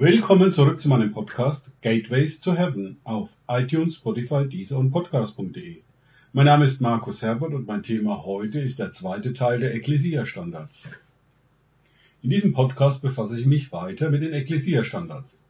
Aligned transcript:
Willkommen 0.00 0.52
zurück 0.52 0.80
zu 0.80 0.88
meinem 0.88 1.10
Podcast 1.10 1.72
Gateways 1.82 2.40
to 2.40 2.54
Heaven 2.54 2.98
auf 3.02 3.30
iTunes, 3.48 3.96
Spotify, 3.96 4.48
Deezer 4.48 4.78
und 4.78 4.92
Podcast.de. 4.92 5.78
Mein 6.32 6.44
Name 6.44 6.66
ist 6.66 6.80
Markus 6.80 7.20
Herbert 7.20 7.52
und 7.52 7.66
mein 7.66 7.82
Thema 7.82 8.24
heute 8.24 8.60
ist 8.60 8.78
der 8.78 8.92
zweite 8.92 9.32
Teil 9.32 9.58
der 9.58 9.74
Ecclesia-Standards. 9.74 10.86
In 12.22 12.30
diesem 12.30 12.52
Podcast 12.52 13.02
befasse 13.02 13.40
ich 13.40 13.46
mich 13.46 13.72
weiter 13.72 14.08
mit 14.08 14.22
den 14.22 14.34
Ecclesia-Standards. 14.34 15.42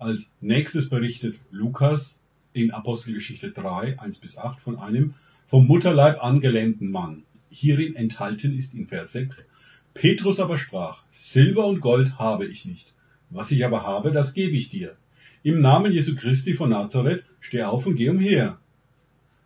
Als 0.00 0.32
nächstes 0.40 0.88
berichtet 0.88 1.38
Lukas 1.52 2.20
in 2.54 2.72
Apostelgeschichte 2.72 3.52
3, 3.52 4.00
1 4.00 4.18
bis 4.18 4.36
8 4.36 4.58
von 4.58 4.80
einem 4.80 5.14
vom 5.46 5.68
Mutterleib 5.68 6.24
angelähmten 6.24 6.90
Mann. 6.90 7.22
Hierin 7.50 7.94
enthalten 7.94 8.58
ist 8.58 8.74
in 8.74 8.88
Vers 8.88 9.12
6, 9.12 9.48
Petrus 9.94 10.40
aber 10.40 10.58
sprach, 10.58 11.04
Silber 11.12 11.66
und 11.66 11.80
Gold 11.80 12.18
habe 12.18 12.46
ich 12.46 12.64
nicht 12.64 12.91
was 13.32 13.50
ich 13.50 13.64
aber 13.64 13.82
habe, 13.82 14.12
das 14.12 14.34
gebe 14.34 14.56
ich 14.56 14.68
dir. 14.68 14.96
Im 15.42 15.60
Namen 15.60 15.92
Jesu 15.92 16.14
Christi 16.14 16.54
von 16.54 16.70
Nazareth, 16.70 17.24
steh 17.40 17.62
auf 17.62 17.86
und 17.86 17.96
geh 17.96 18.08
umher. 18.08 18.58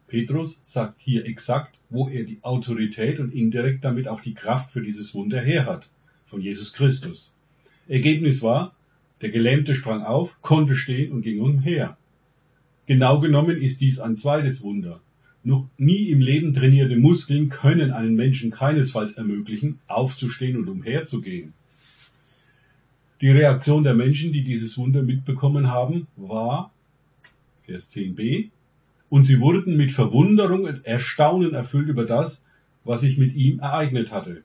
Petrus 0.09 0.63
sagt 0.67 1.01
hier 1.01 1.25
exakt, 1.25 1.79
wo 1.89 2.09
er 2.09 2.25
die 2.25 2.39
Autorität 2.43 3.19
und 3.19 3.33
indirekt 3.33 3.85
damit 3.85 4.09
auch 4.09 4.21
die 4.21 4.35
Kraft 4.35 4.73
für 4.73 4.83
dieses 4.83 5.15
Wunder 5.15 5.41
her 5.41 5.67
hat. 5.67 5.89
Von 6.27 6.41
Jesus 6.41 6.73
Christus. 6.73 7.35
Ergebnis 7.89 8.43
war, 8.43 8.75
der 9.21 9.31
Gelähmte 9.31 9.75
sprang 9.75 10.03
auf, 10.03 10.41
konnte 10.43 10.77
stehen 10.77 11.13
und 11.13 11.23
ging 11.23 11.41
umher. 11.41 11.97
Genau 12.87 13.21
genommen 13.21 13.61
ist 13.61 13.81
dies 13.81 13.99
ein 13.99 14.17
zweites 14.17 14.63
Wunder. 14.63 15.01
Noch 15.43 15.69
nie 15.79 16.11
im 16.11 16.21
Leben 16.21 16.53
trainierte 16.53 16.97
Muskeln 16.97 17.49
können 17.49 17.93
einen 17.93 18.17
Menschen 18.17 18.51
keinesfalls 18.51 19.13
ermöglichen, 19.13 19.79
aufzustehen 19.87 20.57
und 20.57 20.69
umherzugehen. 20.69 21.53
Die 23.23 23.31
Reaktion 23.31 23.83
der 23.83 23.95
Menschen, 23.95 24.33
die 24.33 24.45
dieses 24.45 24.77
Wunder 24.77 25.03
mitbekommen 25.03 25.71
haben, 25.71 26.07
war, 26.17 26.71
Vers 27.65 27.91
10b, 27.91 28.51
und 29.09 29.25
sie 29.25 29.41
wurden 29.41 29.77
mit 29.77 29.93
Verwunderung 29.93 30.65
und 30.65 30.85
Erstaunen 30.85 31.55
erfüllt 31.55 31.89
über 31.89 32.05
das, 32.05 32.45
was 32.85 33.01
sich 33.01 33.17
mit 33.17 33.35
ihm 33.35 33.61
ereignet 33.61 34.13
hatte. 34.13 34.43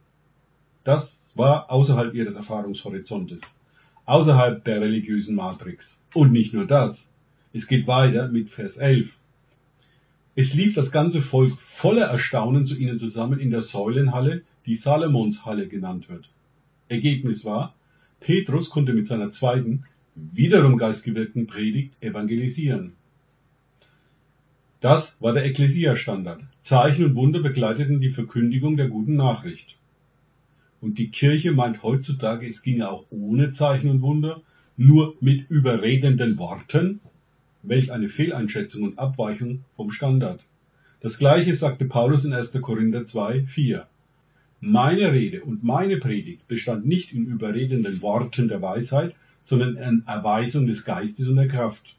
Das 0.84 1.32
war 1.36 1.70
außerhalb 1.70 2.14
ihres 2.14 2.36
Erfahrungshorizontes, 2.36 3.42
außerhalb 4.06 4.64
der 4.64 4.82
religiösen 4.82 5.36
Matrix. 5.36 6.02
Und 6.14 6.32
nicht 6.32 6.54
nur 6.54 6.66
das. 6.66 7.12
Es 7.54 7.68
geht 7.68 7.88
weiter 7.88 8.30
mit 8.30 8.50
Vers 8.50 8.78
11. 8.78 9.18
Es 10.36 10.54
lief 10.54 10.74
das 10.74 10.92
ganze 10.92 11.22
Volk 11.22 11.60
voller 11.60 12.06
Erstaunen 12.06 12.66
zu 12.66 12.76
ihnen 12.76 12.98
zusammen 12.98 13.40
in 13.40 13.52
der 13.52 13.64
Säulenhalle, 13.64 14.44
die 14.66 14.78
Salomonshalle 14.78 15.68
genannt 15.68 16.10
wird. 16.10 16.30
Ergebnis 16.88 17.44
war, 17.44 17.74
Petrus 18.22 18.70
konnte 18.70 18.94
mit 18.94 19.08
seiner 19.08 19.32
zweiten, 19.32 19.84
wiederum 20.16 20.78
geistgewirkten 20.78 21.48
Predigt 21.48 21.94
evangelisieren. 22.02 22.94
Das 24.80 25.18
war 25.22 25.34
der 25.34 25.46
Ekklesia-Standard. 25.46 26.42
Zeichen 26.62 27.04
und 27.06 27.16
Wunder 27.16 27.42
begleiteten 27.42 28.00
die 28.00 28.10
Verkündigung 28.10 28.78
der 28.78 28.88
guten 28.88 29.16
Nachricht. 29.16 29.76
Und 30.82 30.98
die 30.98 31.10
Kirche 31.10 31.52
meint 31.52 31.84
heutzutage, 31.84 32.48
es 32.48 32.62
ginge 32.62 32.90
auch 32.90 33.06
ohne 33.10 33.52
Zeichen 33.52 33.90
und 33.90 34.02
Wunder, 34.02 34.42
nur 34.78 35.16
mit 35.20 35.50
überredenden 35.50 36.38
Worten. 36.38 37.00
Welch 37.64 37.92
eine 37.92 38.10
Fehleinschätzung 38.10 38.84
und 38.84 38.98
Abweichung 38.98 39.64
vom 39.76 39.92
Standard. 39.92 40.44
Das 41.00 41.18
gleiche 41.18 41.56
sagte 41.56 41.86
Paulus 41.86 42.26
in 42.26 42.34
1. 42.34 42.60
Korinther 42.62 43.06
2, 43.06 43.46
4. 43.46 43.88
Meine 44.64 45.12
Rede 45.12 45.44
und 45.44 45.64
meine 45.64 45.98
Predigt 45.98 46.48
bestand 46.48 46.86
nicht 46.86 47.14
in 47.14 47.26
überredenden 47.26 48.00
Worten 48.04 48.48
der 48.48 48.62
Weisheit, 48.62 49.16
sondern 49.42 49.76
in 49.76 50.04
Erweisung 50.06 50.68
des 50.68 50.86
Geistes 50.86 51.28
und 51.28 51.38
der 51.38 51.48
Kraft. 51.48 51.96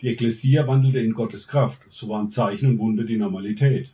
Die 0.00 0.06
Ekklesia 0.06 0.68
wandelte 0.68 1.00
in 1.00 1.12
Gottes 1.12 1.48
Kraft, 1.48 1.80
so 1.90 2.08
waren 2.08 2.30
Zeichen 2.30 2.68
und 2.68 2.78
Wunder 2.78 3.02
die 3.02 3.16
Normalität. 3.16 3.90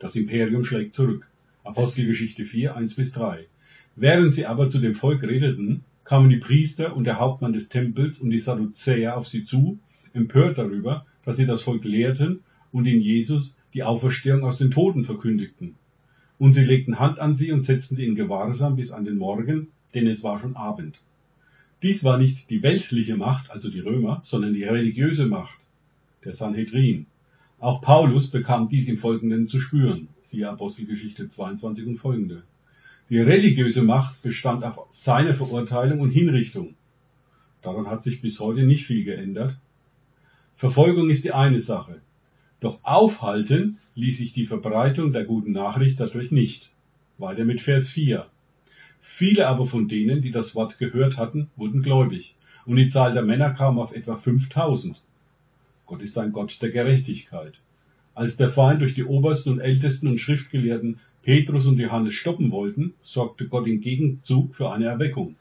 Das 0.00 0.16
Imperium 0.16 0.64
schlägt 0.64 0.96
zurück. 0.96 1.24
Apostelgeschichte 1.62 2.44
4, 2.44 2.74
1 2.74 2.94
bis 2.94 3.12
3. 3.12 3.46
Während 3.94 4.34
sie 4.34 4.46
aber 4.46 4.68
zu 4.68 4.80
dem 4.80 4.96
Volk 4.96 5.22
redeten, 5.22 5.84
kamen 6.02 6.30
die 6.30 6.38
Priester 6.38 6.96
und 6.96 7.04
der 7.04 7.20
Hauptmann 7.20 7.52
des 7.52 7.68
Tempels 7.68 8.18
und 8.18 8.30
die 8.30 8.40
Sadduzäer 8.40 9.16
auf 9.16 9.28
sie 9.28 9.44
zu, 9.44 9.78
empört 10.12 10.58
darüber, 10.58 11.06
dass 11.24 11.36
sie 11.36 11.46
das 11.46 11.62
Volk 11.62 11.84
lehrten 11.84 12.40
und 12.72 12.86
in 12.86 13.00
Jesus 13.00 13.56
die 13.72 13.84
Auferstehung 13.84 14.42
aus 14.42 14.58
den 14.58 14.72
Toten 14.72 15.04
verkündigten. 15.04 15.76
Und 16.38 16.52
sie 16.52 16.64
legten 16.64 16.98
Hand 16.98 17.18
an 17.18 17.36
sie 17.36 17.52
und 17.52 17.62
setzten 17.62 17.96
sie 17.96 18.06
in 18.06 18.16
Gewahrsam 18.16 18.76
bis 18.76 18.90
an 18.90 19.04
den 19.04 19.16
Morgen, 19.16 19.68
denn 19.94 20.06
es 20.06 20.24
war 20.24 20.38
schon 20.38 20.56
Abend. 20.56 20.98
Dies 21.82 22.02
war 22.02 22.18
nicht 22.18 22.50
die 22.50 22.62
weltliche 22.62 23.16
Macht, 23.16 23.50
also 23.50 23.70
die 23.70 23.80
Römer, 23.80 24.20
sondern 24.24 24.54
die 24.54 24.64
religiöse 24.64 25.26
Macht, 25.26 25.58
der 26.24 26.34
Sanhedrin. 26.34 27.06
Auch 27.60 27.82
Paulus 27.82 28.28
bekam 28.28 28.68
dies 28.68 28.88
im 28.88 28.98
Folgenden 28.98 29.48
zu 29.48 29.60
spüren, 29.60 30.08
siehe 30.24 30.48
Apostelgeschichte 30.48 31.28
22 31.28 31.86
und 31.86 31.98
folgende. 31.98 32.42
Die 33.10 33.18
religiöse 33.18 33.82
Macht 33.82 34.22
bestand 34.22 34.64
auf 34.64 34.86
seiner 34.90 35.34
Verurteilung 35.34 36.00
und 36.00 36.10
Hinrichtung. 36.10 36.74
Daran 37.62 37.86
hat 37.86 38.02
sich 38.02 38.20
bis 38.20 38.40
heute 38.40 38.62
nicht 38.64 38.86
viel 38.86 39.04
geändert. 39.04 39.56
Verfolgung 40.56 41.10
ist 41.10 41.24
die 41.24 41.32
eine 41.32 41.60
Sache, 41.60 42.00
doch 42.60 42.80
aufhalten 42.82 43.78
ließ 43.96 44.18
sich 44.18 44.32
die 44.32 44.46
Verbreitung 44.46 45.12
der 45.12 45.24
guten 45.24 45.52
Nachricht 45.52 46.00
dadurch 46.00 46.30
nicht. 46.32 46.70
Weiter 47.18 47.44
mit 47.44 47.60
Vers 47.60 47.88
4. 47.88 48.26
Viele 49.00 49.46
aber 49.46 49.66
von 49.66 49.86
denen, 49.86 50.22
die 50.22 50.30
das 50.30 50.54
Wort 50.54 50.78
gehört 50.78 51.18
hatten, 51.18 51.50
wurden 51.56 51.82
gläubig, 51.82 52.34
und 52.66 52.76
die 52.76 52.88
Zahl 52.88 53.12
der 53.12 53.22
Männer 53.22 53.50
kam 53.50 53.78
auf 53.78 53.94
etwa 53.94 54.16
5000. 54.16 55.00
Gott 55.86 56.02
ist 56.02 56.18
ein 56.18 56.32
Gott 56.32 56.60
der 56.62 56.70
Gerechtigkeit. 56.70 57.54
Als 58.14 58.36
der 58.36 58.48
Feind 58.48 58.80
durch 58.80 58.94
die 58.94 59.04
Obersten 59.04 59.50
und 59.50 59.60
Ältesten 59.60 60.08
und 60.08 60.20
Schriftgelehrten 60.20 60.98
Petrus 61.22 61.66
und 61.66 61.78
Johannes 61.78 62.14
stoppen 62.14 62.50
wollten, 62.50 62.94
sorgte 63.02 63.46
Gott 63.48 63.66
im 63.66 63.80
Gegenzug 63.80 64.54
für 64.54 64.70
eine 64.70 64.86
Erweckung. 64.86 65.36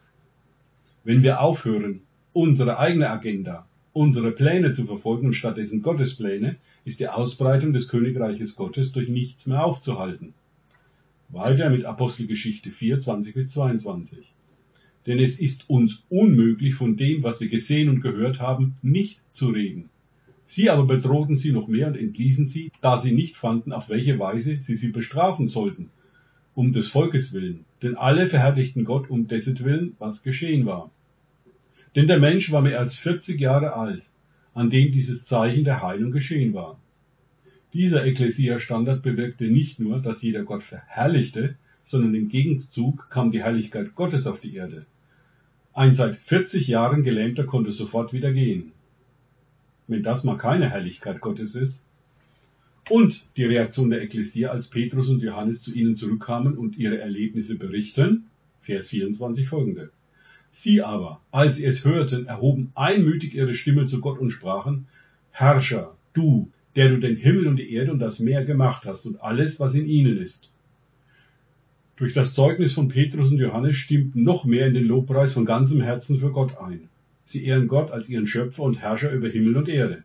Wenn 1.04 1.24
wir 1.24 1.42
aufhören, 1.42 2.02
unsere 2.34 2.80
eigene 2.80 3.10
Agenda, 3.10 3.68
unsere 3.94 4.32
Pläne 4.32 4.74
zu 4.74 4.86
verfolgen 4.86 5.28
und 5.28 5.34
stattdessen 5.34 5.82
Gottes 5.82 6.16
Pläne, 6.16 6.58
ist 6.86 7.00
die 7.00 7.08
Ausbreitung 7.08 7.74
des 7.74 7.88
Königreiches 7.88 8.56
Gottes 8.56 8.92
durch 8.92 9.10
nichts 9.10 9.48
mehr 9.48 9.64
aufzuhalten. 9.64 10.34
Weiter 11.30 11.70
mit 11.70 11.86
Apostelgeschichte 11.86 12.72
4, 12.72 13.00
20 13.00 13.34
bis 13.34 13.52
22. 13.52 14.34
Denn 15.08 15.20
es 15.20 15.40
ist 15.40 15.70
uns 15.70 16.04
unmöglich, 16.10 16.76
von 16.76 16.96
dem, 16.96 17.24
was 17.24 17.40
wir 17.40 17.50
gesehen 17.50 17.90
und 17.90 18.02
gehört 18.02 18.40
haben, 18.40 18.76
nicht 18.82 19.20
zu 19.34 19.50
reden. 19.50 19.90
Sie 20.46 20.70
aber 20.70 20.86
bedrohten 20.86 21.38
sie 21.38 21.52
noch 21.52 21.68
mehr 21.68 21.88
und 21.88 21.98
entließen 21.98 22.48
sie, 22.48 22.72
da 22.82 22.98
sie 22.98 23.12
nicht 23.12 23.38
fanden, 23.38 23.72
auf 23.72 23.90
welche 23.90 24.20
Weise 24.20 24.62
sie 24.62 24.76
sie 24.76 24.92
bestrafen 24.92 25.48
sollten, 25.48 25.90
um 26.54 26.74
des 26.74 26.90
Volkes 26.90 27.34
willen. 27.34 27.66
Denn 27.82 27.96
alle 27.96 28.28
verherrlichten 28.28 28.86
Gott 28.86 29.10
um 29.10 29.28
dessetwillen, 29.28 29.96
was 30.00 30.24
geschehen 30.24 30.66
war. 30.66 30.92
Denn 31.96 32.08
der 32.08 32.20
Mensch 32.20 32.52
war 32.52 32.62
mehr 32.62 32.80
als 32.80 32.96
40 32.96 33.40
Jahre 33.40 33.74
alt, 33.74 34.04
an 34.54 34.70
dem 34.70 34.92
dieses 34.92 35.26
Zeichen 35.26 35.64
der 35.64 35.82
Heilung 35.82 36.12
geschehen 36.12 36.54
war. 36.54 36.80
Dieser 37.74 38.06
Ekklesia-Standard 38.06 39.02
bewirkte 39.02 39.46
nicht 39.46 39.80
nur, 39.80 40.00
dass 40.00 40.22
jeder 40.22 40.44
Gott 40.44 40.64
verherrlichte, 40.64 41.56
sondern 41.84 42.14
im 42.14 42.30
Gegenzug 42.30 43.10
kam 43.10 43.32
die 43.32 43.44
Herrlichkeit 43.44 43.96
Gottes 43.96 44.28
auf 44.28 44.40
die 44.40 44.56
Erde. 44.56 44.86
Ein 45.74 45.96
seit 45.96 46.18
40 46.18 46.68
Jahren 46.68 47.04
Gelähmter 47.04 47.46
konnte 47.46 47.72
sofort 47.72 48.14
wieder 48.14 48.32
gehen. 48.32 48.74
Wenn 49.88 50.04
das 50.04 50.24
mal 50.24 50.38
keine 50.38 50.70
Herrlichkeit 50.70 51.20
Gottes 51.20 51.56
ist. 51.56 51.86
Und 52.90 53.26
die 53.38 53.46
Reaktion 53.46 53.90
der 53.90 54.04
Ekklesia, 54.04 54.52
als 54.52 54.68
Petrus 54.68 55.10
und 55.10 55.22
Johannes 55.22 55.64
zu 55.64 55.74
ihnen 55.74 55.96
zurückkamen 55.96 56.58
und 56.58 56.78
ihre 56.78 57.00
Erlebnisse 57.00 57.58
berichten, 57.58 58.26
Vers 58.62 58.90
24 58.90 59.48
folgende. 59.48 59.90
Sie 60.56 60.84
aber, 60.84 61.20
als 61.32 61.56
sie 61.56 61.66
es 61.66 61.84
hörten, 61.84 62.28
erhoben 62.28 62.72
einmütig 62.76 63.34
ihre 63.34 63.56
Stimme 63.56 63.88
zu 63.88 64.00
Gott 64.00 64.20
und 64.20 64.30
sprachen, 64.30 64.86
Herrscher, 65.32 65.96
du, 66.14 66.52
der 66.76 66.90
du 66.90 67.00
den 67.00 67.16
Himmel 67.16 67.48
und 67.48 67.58
die 67.58 67.74
Erde 67.74 67.92
und 67.92 67.98
das 67.98 68.20
Meer 68.20 68.46
gemacht 68.46 68.86
hast 68.86 69.08
und 69.08 69.20
alles, 69.20 69.60
was 69.60 69.74
in 69.74 69.88
ihnen 69.88 70.16
ist. 70.16 70.54
Durch 71.96 72.14
das 72.14 72.36
Zeugnis 72.36 72.74
von 72.74 72.88
Petrus 72.88 73.32
und 73.32 73.40
Johannes 73.40 73.78
stimmten 73.78 74.22
noch 74.24 74.46
mehr 74.46 74.68
in 74.68 74.76
den 74.76 74.86
Lobpreis 74.86 75.34
von 75.34 75.46
ganzem 75.46 75.82
Herzen 75.82 76.20
für 76.20 76.32
Gott 76.32 76.56
ein. 76.60 76.88
Sie 77.26 77.46
ehren 77.46 77.68
Gott 77.68 77.90
als 77.90 78.08
ihren 78.08 78.28
Schöpfer 78.28 78.62
und 78.62 78.76
Herrscher 78.76 79.12
über 79.12 79.30
Himmel 79.30 79.58
und 79.58 79.70
Erde. 79.70 80.04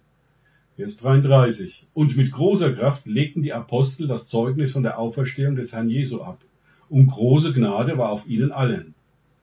Vers 0.77 0.97
33. 0.97 1.87
Und 1.93 2.17
mit 2.17 2.33
großer 2.33 2.73
Kraft 2.73 3.07
legten 3.07 3.43
die 3.43 3.53
Apostel 3.53 4.07
das 4.07 4.29
Zeugnis 4.29 4.73
von 4.73 4.83
der 4.83 4.99
Auferstehung 4.99 5.57
des 5.57 5.75
Herrn 5.75 5.91
Jesu 5.91 6.23
ab. 6.23 6.41
Und 6.89 7.09
große 7.09 7.53
Gnade 7.53 7.99
war 7.99 8.11
auf 8.13 8.27
ihnen 8.27 8.51
allen. 8.51 8.95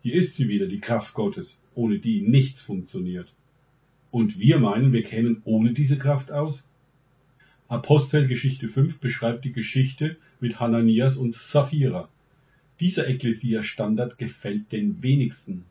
Hier 0.05 0.13
ist 0.13 0.35
sie 0.35 0.49
wieder, 0.49 0.67
die 0.67 0.81
Kraft 0.81 1.15
Gottes, 1.15 1.59
ohne 1.73 1.97
die 1.97 2.21
nichts 2.21 2.61
funktioniert. 2.61 3.33
Und 4.11 4.37
wir 4.37 4.59
meinen, 4.59 4.93
wir 4.93 5.01
kämen 5.01 5.41
ohne 5.45 5.73
diese 5.73 5.97
Kraft 5.97 6.31
aus? 6.31 6.63
Apostelgeschichte 7.69 8.69
5 8.69 8.99
beschreibt 8.99 9.45
die 9.45 9.51
Geschichte 9.51 10.17
mit 10.39 10.59
Hananias 10.59 11.17
und 11.17 11.33
Sapphira. 11.33 12.07
Dieser 12.79 13.07
Ekklesia-Standard 13.07 14.19
gefällt 14.19 14.71
den 14.71 15.01
wenigsten. 15.01 15.65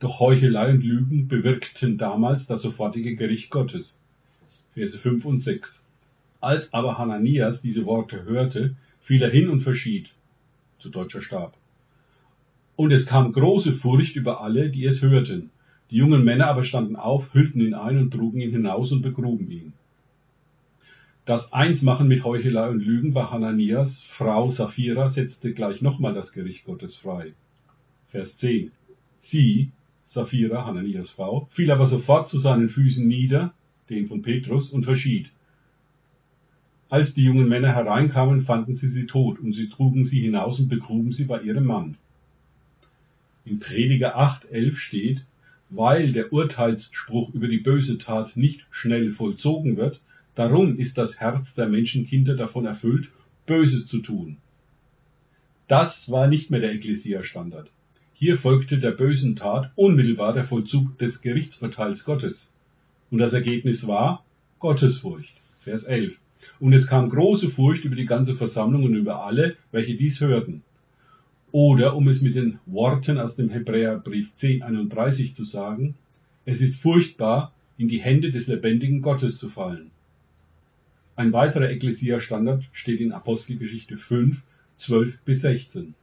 Doch 0.00 0.20
Heuchelei 0.20 0.72
und 0.72 0.84
Lügen 0.84 1.26
bewirkten 1.28 1.96
damals 1.96 2.46
das 2.46 2.60
sofortige 2.60 3.16
Gericht 3.16 3.48
Gottes. 3.48 4.02
Verse 4.74 4.98
5 4.98 5.24
und 5.24 5.38
6. 5.38 5.88
Als 6.42 6.74
aber 6.74 6.98
Hananias 6.98 7.62
diese 7.62 7.86
Worte 7.86 8.24
hörte, 8.24 8.76
fiel 9.00 9.22
er 9.22 9.30
hin 9.30 9.48
und 9.48 9.62
verschied, 9.62 10.10
zu 10.78 10.90
deutscher 10.90 11.22
Stab. 11.22 11.56
Und 12.82 12.90
es 12.90 13.06
kam 13.06 13.30
große 13.30 13.74
Furcht 13.74 14.16
über 14.16 14.40
alle, 14.40 14.68
die 14.68 14.84
es 14.86 15.02
hörten. 15.02 15.50
Die 15.92 15.98
jungen 15.98 16.24
Männer 16.24 16.48
aber 16.48 16.64
standen 16.64 16.96
auf, 16.96 17.32
hüllten 17.32 17.60
ihn 17.60 17.74
ein 17.74 17.96
und 17.96 18.10
trugen 18.10 18.40
ihn 18.40 18.50
hinaus 18.50 18.90
und 18.90 19.02
begruben 19.02 19.48
ihn. 19.52 19.72
Das 21.24 21.52
Einsmachen 21.52 22.08
mit 22.08 22.24
Heuchelei 22.24 22.68
und 22.68 22.84
Lügen 22.84 23.12
bei 23.12 23.22
Hananias 23.26 24.02
Frau 24.02 24.50
Sapphira 24.50 25.08
setzte 25.08 25.52
gleich 25.52 25.80
nochmal 25.80 26.12
das 26.12 26.32
Gericht 26.32 26.64
Gottes 26.64 26.96
frei. 26.96 27.34
Vers 28.08 28.38
10. 28.38 28.72
Sie, 29.20 29.70
Sapphira, 30.08 30.66
Hananias 30.66 31.10
Frau, 31.10 31.46
fiel 31.52 31.70
aber 31.70 31.86
sofort 31.86 32.26
zu 32.26 32.40
seinen 32.40 32.68
Füßen 32.68 33.06
nieder, 33.06 33.54
den 33.90 34.08
von 34.08 34.22
Petrus, 34.22 34.70
und 34.70 34.82
verschied. 34.82 35.30
Als 36.88 37.14
die 37.14 37.22
jungen 37.22 37.48
Männer 37.48 37.76
hereinkamen, 37.76 38.42
fanden 38.42 38.74
sie 38.74 38.88
sie 38.88 39.06
tot, 39.06 39.38
und 39.38 39.52
sie 39.52 39.68
trugen 39.68 40.04
sie 40.04 40.22
hinaus 40.22 40.58
und 40.58 40.66
begruben 40.66 41.12
sie 41.12 41.26
bei 41.26 41.40
ihrem 41.42 41.66
Mann. 41.66 41.96
In 43.44 43.58
Prediger 43.58 44.18
8,11 44.18 44.76
steht, 44.76 45.24
weil 45.70 46.12
der 46.12 46.32
Urteilsspruch 46.32 47.34
über 47.34 47.48
die 47.48 47.58
böse 47.58 47.98
Tat 47.98 48.36
nicht 48.36 48.66
schnell 48.70 49.10
vollzogen 49.10 49.76
wird, 49.76 50.00
Darum 50.34 50.78
ist 50.78 50.96
das 50.96 51.20
Herz 51.20 51.54
der 51.54 51.68
Menschenkinder 51.68 52.34
davon 52.34 52.64
erfüllt, 52.64 53.10
Böses 53.44 53.86
zu 53.86 53.98
tun. 53.98 54.38
Das 55.68 56.10
war 56.10 56.26
nicht 56.26 56.50
mehr 56.50 56.60
der 56.60 56.72
Ekklesia-Standard. 56.72 57.70
Hier 58.14 58.38
folgte 58.38 58.78
der 58.78 58.92
bösen 58.92 59.36
Tat 59.36 59.72
unmittelbar 59.74 60.32
der 60.32 60.44
Vollzug 60.44 60.96
des 60.98 61.20
Gerichtsurteils 61.20 62.04
Gottes. 62.04 62.54
Und 63.10 63.18
das 63.18 63.34
Ergebnis 63.34 63.86
war 63.86 64.24
Gottesfurcht. 64.58 65.34
Vers 65.60 65.84
11. 65.84 66.18
Und 66.60 66.72
es 66.72 66.86
kam 66.86 67.10
große 67.10 67.50
Furcht 67.50 67.84
über 67.84 67.96
die 67.96 68.06
ganze 68.06 68.34
Versammlung 68.34 68.84
und 68.84 68.94
über 68.94 69.24
alle, 69.24 69.56
welche 69.70 69.96
dies 69.96 70.20
hörten. 70.20 70.62
Oder, 71.52 71.94
um 71.96 72.08
es 72.08 72.22
mit 72.22 72.34
den 72.34 72.58
Worten 72.64 73.18
aus 73.18 73.36
dem 73.36 73.50
Hebräerbrief 73.50 74.32
10.31 74.36 75.34
zu 75.34 75.44
sagen, 75.44 75.94
es 76.46 76.62
ist 76.62 76.76
furchtbar, 76.76 77.52
in 77.76 77.88
die 77.88 78.00
Hände 78.00 78.32
des 78.32 78.46
lebendigen 78.46 79.02
Gottes 79.02 79.36
zu 79.36 79.50
fallen. 79.50 79.90
Ein 81.14 81.34
weiterer 81.34 81.70
Ekklesia-Standard 81.70 82.64
steht 82.72 83.00
in 83.00 83.12
Apostelgeschichte 83.12 83.98
5, 83.98 84.40
12 84.78 85.18
bis 85.26 85.42
16. 85.42 85.94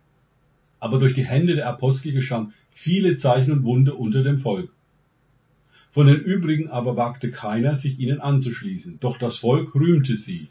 Aber 0.80 1.00
durch 1.00 1.16
die 1.16 1.26
Hände 1.26 1.56
der 1.56 1.68
Apostel 1.68 2.12
geschahen 2.12 2.54
viele 2.70 3.18
Zeichen 3.18 3.52
und 3.52 3.64
Wunder 3.64 4.00
unter 4.00 4.24
dem 4.24 4.38
Volk. 4.38 4.72
Von 5.92 6.06
den 6.06 6.20
übrigen 6.20 6.70
aber 6.70 6.96
wagte 6.96 7.32
keiner, 7.32 7.76
sich 7.76 8.00
ihnen 8.00 8.22
anzuschließen, 8.22 9.00
doch 9.00 9.18
das 9.18 9.38
Volk 9.38 9.74
rühmte 9.74 10.16
sie. 10.16 10.48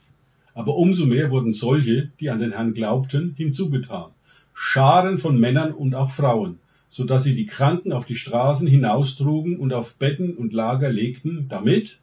Aber 0.54 0.74
umso 0.74 1.06
mehr 1.06 1.30
wurden 1.30 1.52
solche, 1.52 2.10
die 2.18 2.30
an 2.30 2.40
den 2.40 2.50
Herrn 2.50 2.74
glaubten, 2.74 3.34
hinzugetan. 3.36 4.10
Scharen 4.60 5.18
von 5.18 5.38
Männern 5.38 5.72
und 5.72 5.94
auch 5.94 6.10
Frauen, 6.10 6.58
so 6.88 7.04
dass 7.04 7.22
sie 7.22 7.36
die 7.36 7.46
Kranken 7.46 7.92
auf 7.92 8.06
die 8.06 8.16
Straßen 8.16 8.66
hinaustrugen 8.66 9.56
und 9.56 9.72
auf 9.72 9.94
Betten 9.94 10.34
und 10.34 10.52
Lager 10.52 10.90
legten, 10.90 11.46
damit, 11.48 12.00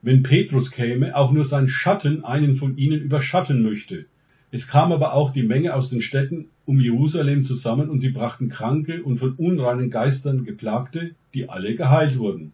wenn 0.00 0.22
Petrus 0.22 0.70
käme, 0.70 1.14
auch 1.14 1.30
nur 1.30 1.44
sein 1.44 1.68
Schatten 1.68 2.24
einen 2.24 2.56
von 2.56 2.78
ihnen 2.78 3.02
überschatten 3.02 3.62
möchte. 3.62 4.06
Es 4.50 4.66
kam 4.66 4.92
aber 4.92 5.12
auch 5.12 5.30
die 5.30 5.42
Menge 5.42 5.74
aus 5.74 5.90
den 5.90 6.00
Städten 6.00 6.46
um 6.64 6.80
Jerusalem 6.80 7.44
zusammen 7.44 7.90
und 7.90 8.00
sie 8.00 8.10
brachten 8.10 8.48
Kranke 8.48 9.02
und 9.02 9.18
von 9.18 9.34
unreinen 9.34 9.90
Geistern 9.90 10.44
geplagte, 10.46 11.14
die 11.34 11.50
alle 11.50 11.74
geheilt 11.74 12.18
wurden. 12.18 12.52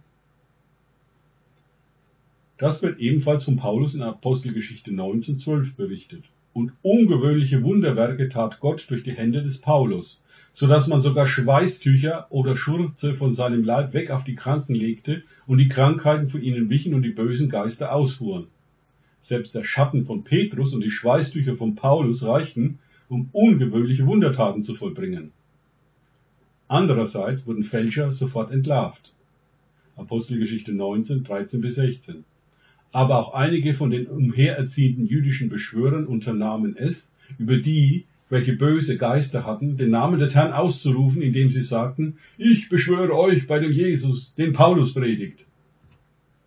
Das 2.59 2.83
wird 2.83 2.99
ebenfalls 2.99 3.45
von 3.45 3.57
Paulus 3.57 3.95
in 3.95 4.03
Apostelgeschichte 4.03 4.91
19.12 4.91 5.77
berichtet. 5.77 6.25
Und 6.57 6.73
ungewöhnliche 6.81 7.63
Wunderwerke 7.63 8.31
tat 8.31 8.61
Gott 8.61 8.87
durch 8.89 9.03
die 9.03 9.13
Hände 9.13 9.43
des 9.43 9.59
Paulus, 9.59 10.23
so 10.55 10.67
dass 10.67 10.87
man 10.87 11.03
sogar 11.03 11.27
Schweißtücher 11.27 12.29
oder 12.31 12.57
Schurze 12.57 13.13
von 13.13 13.35
seinem 13.35 13.63
Leib 13.63 13.93
weg 13.93 14.11
auf 14.11 14.25
die 14.25 14.37
Kranken 14.37 14.75
legte 14.75 15.23
und 15.47 15.59
die 15.59 15.69
Krankheiten 15.69 16.31
von 16.31 16.41
ihnen 16.41 16.71
wichen 16.71 16.95
und 16.95 17.03
die 17.03 17.11
bösen 17.11 17.51
Geister 17.51 17.93
ausfuhren. 17.93 18.47
Selbst 19.21 19.55
der 19.55 19.65
Schatten 19.65 20.07
von 20.07 20.25
Petrus 20.25 20.73
und 20.73 20.81
die 20.81 20.91
Schweißtücher 20.91 21.57
von 21.59 21.75
Paulus 21.75 22.23
reichten, 22.23 22.79
um 23.11 23.29
ungewöhnliche 23.33 24.07
Wundertaten 24.07 24.63
zu 24.63 24.75
vollbringen. 24.75 25.33
Andererseits 26.69 27.47
wurden 27.47 27.65
Fälscher 27.65 28.15
sofort 28.15 28.51
entlarvt. 28.51 29.13
Apostelgeschichte 29.95 30.73
19, 30.73 31.23
13 31.23 31.61
bis 31.61 31.75
16. 31.75 32.25
Aber 32.93 33.19
auch 33.19 33.35
einige 33.35 33.75
von 33.75 33.91
den 33.91 34.07
umhererziehenden 34.07 35.07
jüdischen 35.07 35.49
Beschwörern 35.49 36.07
unternahmen 36.07 36.77
es, 36.77 37.15
über 37.39 37.59
die, 37.59 38.07
welche 38.29 38.55
böse 38.55 38.97
Geister 38.97 39.47
hatten, 39.47 39.77
den 39.77 39.91
Namen 39.91 40.19
des 40.19 40.35
Herrn 40.35 40.53
auszurufen, 40.53 41.23
indem 41.23 41.51
sie 41.51 41.63
sagten, 41.63 42.19
ich 42.39 42.69
beschwöre 42.69 43.17
euch 43.17 43.47
bei 43.47 43.59
dem 43.59 43.73
Jesus, 43.73 44.35
den 44.35 44.53
Paulus 44.53 44.95
predigt. 44.95 45.45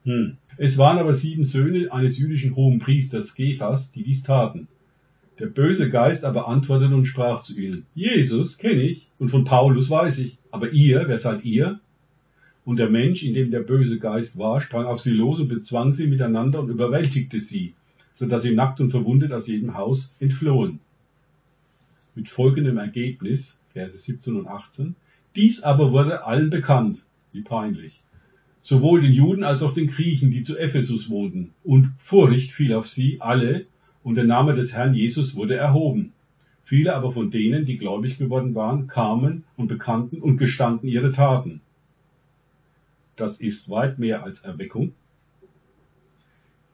Hm. 0.03 0.37
Es 0.57 0.77
waren 0.77 0.97
aber 0.97 1.13
sieben 1.13 1.45
Söhne 1.45 1.91
eines 1.91 2.17
jüdischen 2.17 2.55
hohen 2.55 2.79
Priesters 2.79 3.35
Gephas, 3.35 3.91
die 3.91 4.03
dies 4.03 4.23
taten. 4.23 4.67
Der 5.39 5.45
böse 5.45 5.89
Geist 5.89 6.25
aber 6.25 6.49
antwortete 6.49 6.93
und 6.93 7.05
sprach 7.05 7.43
zu 7.43 7.57
ihnen, 7.57 7.85
Jesus 7.95 8.57
kenne 8.57 8.81
ich 8.81 9.07
und 9.19 9.29
von 9.29 9.45
Paulus 9.45 9.89
weiß 9.89 10.19
ich, 10.19 10.37
aber 10.51 10.71
ihr, 10.71 11.05
wer 11.07 11.17
seid 11.17 11.45
ihr? 11.45 11.79
Und 12.69 12.77
der 12.77 12.91
Mensch, 12.91 13.23
in 13.23 13.33
dem 13.33 13.49
der 13.49 13.61
böse 13.61 13.97
Geist 13.97 14.37
war, 14.37 14.61
sprang 14.61 14.85
auf 14.85 14.99
sie 14.99 15.09
los 15.09 15.39
und 15.39 15.47
bezwang 15.47 15.93
sie 15.93 16.05
miteinander 16.05 16.59
und 16.59 16.69
überwältigte 16.69 17.41
sie, 17.41 17.73
so 18.13 18.27
dass 18.27 18.43
sie 18.43 18.53
nackt 18.53 18.79
und 18.79 18.91
verwundet 18.91 19.31
aus 19.31 19.47
jedem 19.47 19.75
Haus 19.75 20.13
entflohen 20.19 20.79
mit 22.13 22.29
folgendem 22.29 22.77
Ergebnis, 22.77 23.59
Verse 23.73 23.97
17 23.97 24.35
und 24.35 24.47
18, 24.47 24.95
dies 25.35 25.63
aber 25.63 25.91
wurde 25.91 26.25
allen 26.25 26.51
bekannt, 26.51 27.01
wie 27.31 27.41
peinlich, 27.41 28.03
sowohl 28.61 29.01
den 29.01 29.13
Juden 29.13 29.43
als 29.43 29.63
auch 29.63 29.73
den 29.73 29.87
Griechen, 29.87 30.29
die 30.29 30.43
zu 30.43 30.55
Ephesus 30.55 31.09
wohnten, 31.09 31.55
und 31.63 31.93
Furcht 31.97 32.51
fiel 32.51 32.73
auf 32.73 32.87
sie 32.87 33.19
alle, 33.19 33.65
und 34.03 34.13
der 34.13 34.25
Name 34.25 34.53
des 34.53 34.73
Herrn 34.73 34.93
Jesus 34.93 35.35
wurde 35.35 35.55
erhoben. 35.55 36.11
Viele 36.65 36.93
aber 36.93 37.13
von 37.13 37.31
denen, 37.31 37.65
die 37.65 37.79
gläubig 37.79 38.19
geworden 38.19 38.53
waren, 38.53 38.85
kamen 38.85 39.43
und 39.57 39.69
bekannten 39.69 40.19
und 40.19 40.37
gestanden 40.37 40.87
ihre 40.87 41.11
Taten. 41.11 41.61
Das 43.19 43.41
ist 43.41 43.69
weit 43.69 43.99
mehr 43.99 44.23
als 44.23 44.43
Erweckung. 44.43 44.93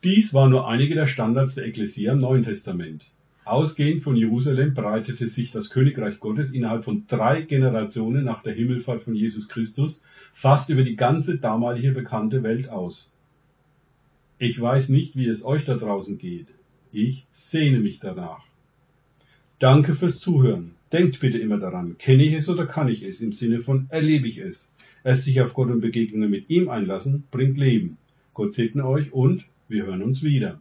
Dies 0.03 0.31
waren 0.35 0.51
nur 0.51 0.67
einige 0.67 0.93
der 0.93 1.07
Standards 1.07 1.55
der 1.55 1.65
Ekklesia 1.65 2.13
im 2.13 2.19
Neuen 2.19 2.43
Testament. 2.43 3.03
Ausgehend 3.45 4.03
von 4.03 4.15
Jerusalem 4.15 4.75
breitete 4.75 5.29
sich 5.29 5.51
das 5.51 5.71
Königreich 5.71 6.19
Gottes 6.19 6.51
innerhalb 6.51 6.83
von 6.83 7.05
drei 7.07 7.41
Generationen 7.41 8.23
nach 8.23 8.43
der 8.43 8.53
Himmelfahrt 8.53 9.01
von 9.01 9.15
Jesus 9.15 9.49
Christus 9.49 10.03
fast 10.35 10.69
über 10.69 10.83
die 10.83 10.95
ganze 10.95 11.39
damalige 11.39 11.91
bekannte 11.91 12.43
Welt 12.43 12.69
aus. 12.69 13.11
Ich 14.37 14.61
weiß 14.61 14.89
nicht, 14.89 15.15
wie 15.15 15.27
es 15.27 15.43
euch 15.43 15.65
da 15.65 15.75
draußen 15.75 16.19
geht. 16.19 16.49
Ich 16.91 17.25
sehne 17.31 17.79
mich 17.79 17.99
danach. 17.99 18.43
Danke 19.57 19.95
fürs 19.95 20.19
Zuhören. 20.19 20.75
Denkt 20.91 21.19
bitte 21.19 21.39
immer 21.39 21.57
daran, 21.57 21.97
kenne 21.97 22.23
ich 22.23 22.33
es 22.33 22.49
oder 22.49 22.67
kann 22.67 22.87
ich 22.87 23.01
es 23.01 23.21
im 23.21 23.31
Sinne 23.31 23.61
von 23.61 23.87
erlebe 23.89 24.27
ich 24.27 24.37
es. 24.37 24.71
Erst 25.05 25.25
sich 25.25 25.39
auf 25.39 25.53
Gott 25.53 25.69
und 25.69 25.81
Begegnungen 25.81 26.31
mit 26.31 26.49
ihm 26.49 26.67
einlassen, 26.67 27.25
bringt 27.29 27.59
Leben. 27.59 27.97
Gott 28.33 28.55
segne 28.55 28.87
euch 28.87 29.13
und 29.13 29.45
wir 29.69 29.85
hören 29.85 30.01
uns 30.01 30.23
wieder. 30.23 30.59